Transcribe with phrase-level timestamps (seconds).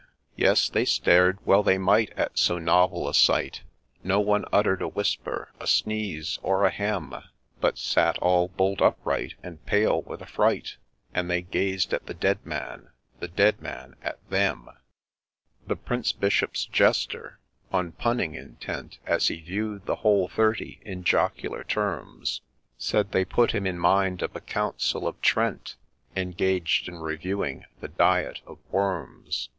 [0.35, 3.61] Yes, they stared— well they might at so novel a sight:
[4.03, 7.13] No one utter'd a whisper, a sneeze, or a hem,
[7.59, 10.77] But sat all bolt upright, and pale with affright;
[11.13, 14.65] And they gazed at the dead man, the dead man at them.
[14.65, 15.61] 148 A LAY OF ST.
[15.61, 17.39] GENGDLPHDS The Prince Bishop's Jester,
[17.71, 22.41] on punning intent, As he view'd the whole thirty, in jocular terms
[22.79, 25.75] Said,' They put him in mind of a Council of Trent*
[26.15, 29.49] Engaged in reviewing the Diet of Worms.'